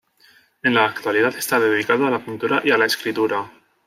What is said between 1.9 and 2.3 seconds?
a la